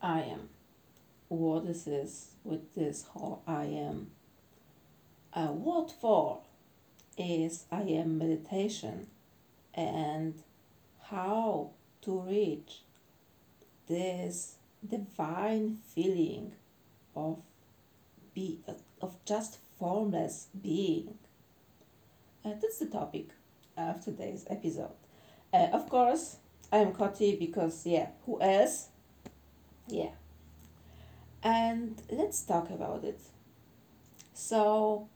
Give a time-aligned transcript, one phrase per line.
[0.00, 0.48] I am.
[1.28, 4.10] What is this with this whole I am?
[5.32, 6.40] Uh, what for
[7.16, 9.08] is I am meditation
[9.74, 10.34] and
[11.10, 11.70] how
[12.02, 12.82] to reach
[13.88, 14.56] this
[14.86, 16.52] divine feeling
[17.16, 17.38] of
[18.34, 18.60] be
[19.00, 21.18] of just formless being.
[22.44, 23.28] Uh, that's the topic
[23.76, 24.92] of today's episode.
[25.52, 26.36] Uh, of course,
[26.72, 28.88] I'm Koti because yeah, who else?
[29.88, 30.10] Yeah.
[31.42, 33.20] And let's talk about it.
[34.34, 35.08] So,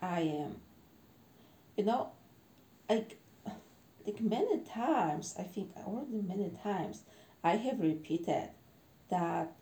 [0.00, 0.56] I am.
[1.76, 2.12] You know,
[2.88, 3.18] like,
[4.06, 7.02] like many times, I think already many times,
[7.44, 8.50] I have repeated
[9.10, 9.52] that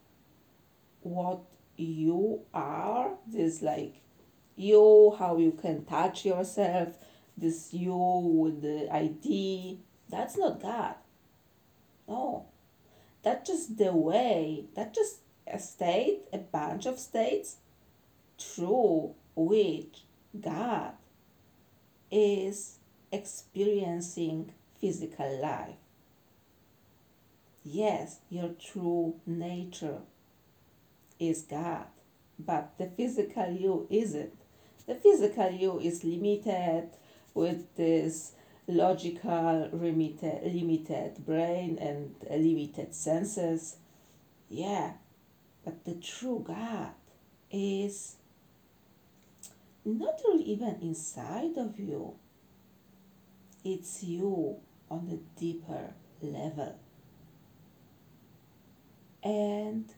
[1.03, 1.41] what
[1.77, 3.97] you are, this like
[4.57, 6.97] you, how you can touch yourself,
[7.37, 10.95] this you with the ID, that's not God.
[12.07, 12.47] No.
[13.23, 15.17] That's just the way, that's just
[15.47, 17.57] a state, a bunch of states
[18.39, 20.05] through which
[20.39, 20.93] God
[22.11, 22.79] is
[23.13, 25.77] experiencing physical life.
[27.63, 29.99] Yes, your true nature
[31.19, 31.87] is God,
[32.39, 34.33] but the physical you isn't.
[34.87, 36.89] The physical you is limited
[37.35, 38.33] with this
[38.71, 43.77] logical limited, limited brain and limited senses.
[44.49, 44.93] Yeah,
[45.65, 46.93] but the true God
[47.51, 48.17] is
[49.85, 52.15] not really even inside of you.
[53.65, 54.57] It's you
[54.91, 56.79] on a deeper level.
[59.23, 59.93] And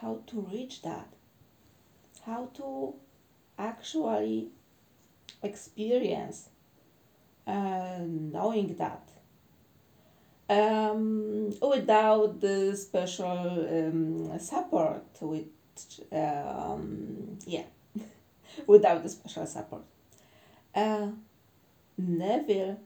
[0.00, 1.12] how to reach that?
[2.26, 2.94] How to
[3.58, 4.48] actually
[5.42, 6.48] experience
[7.46, 9.08] knowing that.
[10.48, 15.46] Um, without the special um, support with
[16.12, 17.62] um, yeah
[18.66, 19.82] without the special support.
[20.74, 21.08] Uh,
[21.96, 22.80] neville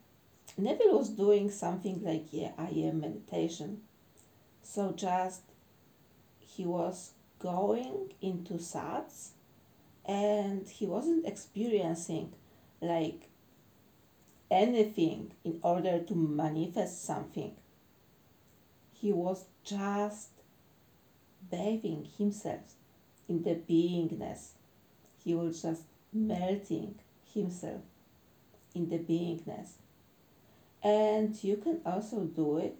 [0.58, 3.80] neville was doing something like yeah i am meditation.
[4.62, 5.42] So just
[6.38, 9.30] he was going into sats
[10.04, 12.32] and he wasn't experiencing
[12.80, 13.28] like
[14.50, 17.52] anything in order to manifest something.
[18.92, 20.30] He was just
[21.50, 22.74] bathing himself
[23.28, 24.52] in the beingness.
[25.22, 25.82] He was just
[26.12, 26.96] melting
[27.32, 27.82] himself
[28.74, 29.72] in the beingness.
[30.82, 32.76] And you can also do it.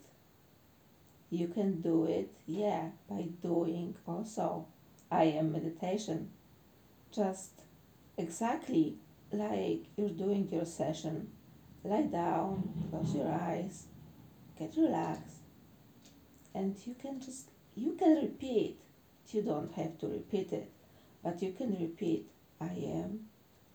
[1.30, 4.66] You can do it, yeah, by doing also
[5.10, 6.30] I am meditation.
[7.12, 7.50] Just
[8.16, 8.96] exactly
[9.32, 11.28] like you're doing your session
[11.84, 13.86] lie down, close your eyes,
[14.58, 15.42] get relaxed,
[16.54, 18.78] and you can just you can repeat.
[19.30, 20.70] You don't have to repeat it,
[21.22, 22.28] but you can repeat
[22.60, 23.20] I am,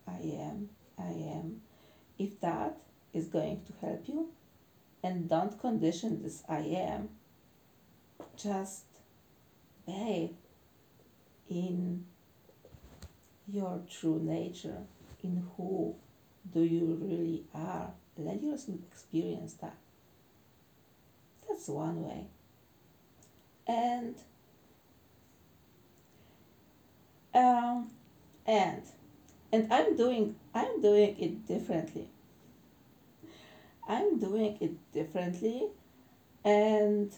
[0.07, 1.61] I am, I am.
[2.17, 2.77] If that
[3.13, 4.29] is going to help you,
[5.03, 7.09] and don't condition this I am,
[8.37, 8.85] just
[9.85, 10.31] bathe
[11.49, 12.05] in
[13.47, 14.83] your true nature,
[15.23, 15.95] in who
[16.53, 17.91] do you really are?
[18.17, 19.77] Let yourself experience that.
[21.47, 22.27] That's one way.
[23.67, 24.15] And
[27.33, 27.91] um,
[28.45, 28.81] and
[29.51, 32.09] and I'm doing I'm doing it differently.
[33.87, 35.69] I'm doing it differently
[36.43, 37.11] and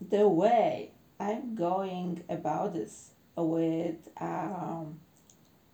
[0.00, 5.00] the way I'm going about this with um,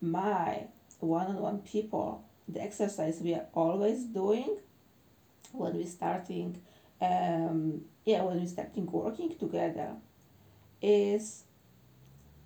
[0.00, 0.64] my
[1.00, 4.56] one-on-one people the exercise we are always doing
[5.52, 6.60] when we starting
[7.00, 9.90] um, yeah when we starting working together
[10.80, 11.44] is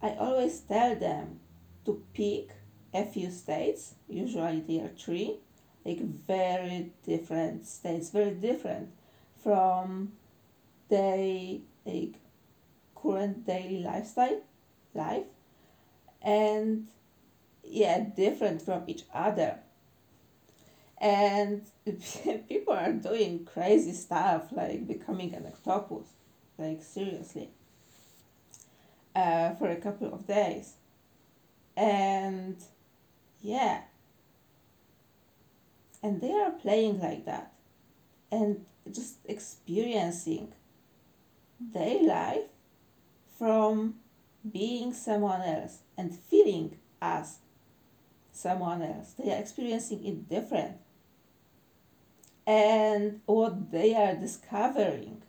[0.02, 1.40] i always tell them
[1.84, 2.50] to pick
[2.94, 5.36] a few states usually there are three
[5.84, 8.88] like very different states very different
[9.42, 10.12] from
[10.88, 12.14] their like
[12.94, 14.40] current daily lifestyle
[14.94, 15.24] life
[16.22, 16.86] and
[17.64, 19.58] yeah different from each other
[21.00, 21.62] and
[22.48, 26.08] people are doing crazy stuff like becoming an octopus
[26.58, 27.50] like seriously
[29.14, 30.74] uh, for a couple of days.
[31.76, 32.56] And
[33.40, 33.82] yeah.
[36.02, 37.52] And they are playing like that.
[38.30, 40.52] And just experiencing
[41.60, 42.48] their life
[43.38, 43.96] from
[44.50, 47.38] being someone else and feeling as
[48.32, 49.14] someone else.
[49.18, 50.76] They are experiencing it different
[52.46, 55.22] and what they are discovering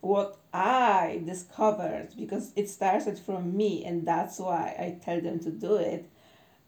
[0.00, 5.50] what I discovered because it started from me, and that's why I tell them to
[5.50, 6.08] do it.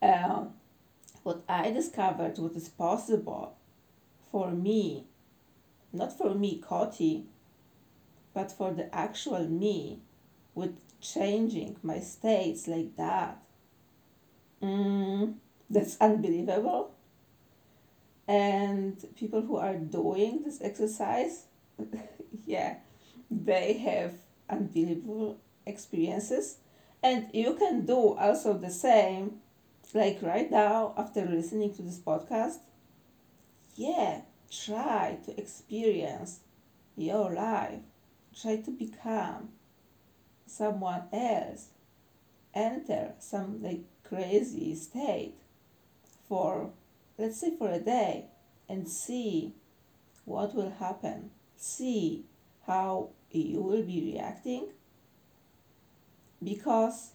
[0.02, 0.54] Um,
[1.22, 3.56] what I discovered, what is possible
[4.30, 5.06] for me,
[5.92, 7.26] not for me, Coti,
[8.34, 10.00] but for the actual me,
[10.54, 13.42] with changing my states like that.
[14.62, 15.34] Mm,
[15.68, 16.92] that's unbelievable.
[18.30, 21.46] And people who are doing this exercise,
[22.46, 22.76] yeah,
[23.28, 24.12] they have
[24.48, 26.58] unbelievable experiences.
[27.02, 29.40] And you can do also the same,
[29.94, 32.58] like right now after listening to this podcast.
[33.74, 36.38] Yeah, try to experience
[36.96, 37.80] your life,
[38.40, 39.48] try to become
[40.46, 41.70] someone else,
[42.54, 45.34] enter some like crazy state
[46.28, 46.70] for
[47.20, 48.26] let's say for a day
[48.68, 49.54] and see
[50.24, 51.30] what will happen.
[51.56, 52.24] See
[52.66, 54.68] how you will be reacting
[56.42, 57.10] because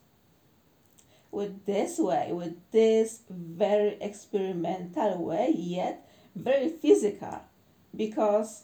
[1.32, 7.42] with this way, with this very experimental way, yet very physical,
[7.96, 8.64] because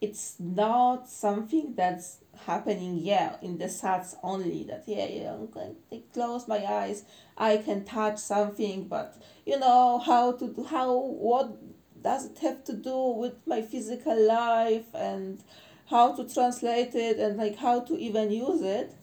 [0.00, 5.76] it's not something that's happening yeah in the sats only that yeah, yeah i'm going
[5.90, 7.04] to close my eyes
[7.36, 11.56] i can touch something but you know how to do how what
[12.02, 15.42] does it have to do with my physical life and
[15.90, 18.94] how to translate it and like how to even use it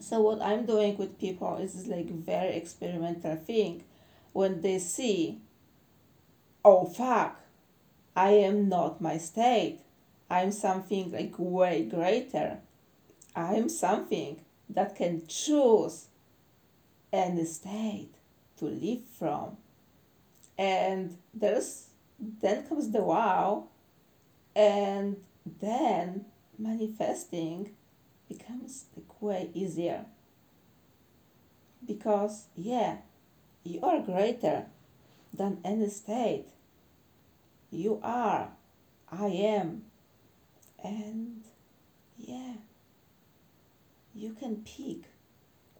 [0.00, 3.84] so what i'm doing with people is like very experimental thing
[4.32, 5.38] when they see
[6.64, 7.42] oh fuck
[8.14, 9.80] I am not my state.
[10.32, 12.58] I'm something like way greater.
[13.36, 14.40] I am something
[14.70, 16.06] that can choose
[17.12, 18.14] any state
[18.56, 19.58] to live from.
[20.56, 21.88] And there's
[22.18, 23.68] then comes the wow,
[24.56, 25.16] and
[25.60, 26.24] then
[26.58, 27.72] manifesting
[28.28, 30.06] becomes like way easier.
[31.86, 32.98] Because yeah,
[33.64, 34.66] you are greater
[35.34, 36.46] than any state
[37.72, 38.48] you are,
[39.10, 39.82] I am,
[40.84, 41.42] and
[42.18, 42.54] yeah,
[44.14, 45.08] you can pick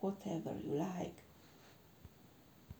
[0.00, 1.21] whatever you like.